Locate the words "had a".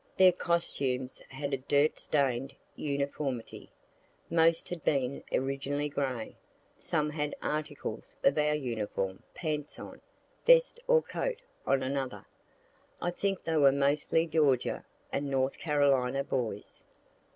1.29-1.57